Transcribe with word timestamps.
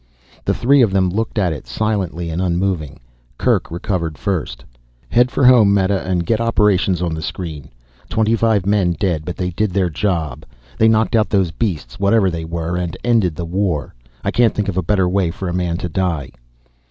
The 0.45 0.55
three 0.55 0.81
of 0.81 0.89
them 0.91 1.11
looked 1.11 1.37
at 1.37 1.53
it, 1.53 1.67
silently 1.67 2.31
and 2.31 2.41
unmoving. 2.41 2.99
Kerk 3.37 3.69
recovered 3.69 4.17
first. 4.17 4.65
"Head 5.09 5.29
for 5.29 5.45
home, 5.45 5.75
Meta, 5.75 6.01
and 6.01 6.25
get 6.25 6.41
operations 6.41 7.03
on 7.03 7.13
the 7.13 7.21
screen. 7.21 7.69
Twenty 8.09 8.35
five 8.35 8.65
men 8.65 8.93
dead, 8.93 9.25
but 9.25 9.37
they 9.37 9.51
did 9.51 9.69
their 9.69 9.91
job. 9.91 10.43
They 10.79 10.87
knocked 10.87 11.15
out 11.15 11.29
those 11.29 11.51
beasts 11.51 11.99
whatever 11.99 12.31
they 12.31 12.45
were 12.45 12.77
and 12.77 12.97
ended 13.03 13.35
the 13.35 13.45
war. 13.45 13.93
I 14.23 14.31
can't 14.31 14.55
think 14.55 14.69
of 14.69 14.75
a 14.75 14.81
better 14.81 15.07
way 15.07 15.29
for 15.29 15.47
a 15.47 15.53
man 15.53 15.77
to 15.77 15.87
die." 15.87 16.31